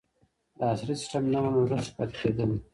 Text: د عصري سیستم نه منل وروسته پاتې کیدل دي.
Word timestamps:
د 0.57 0.59
عصري 0.71 0.95
سیستم 1.01 1.23
نه 1.33 1.39
منل 1.43 1.55
وروسته 1.63 1.91
پاتې 1.97 2.15
کیدل 2.21 2.49
دي. 2.53 2.57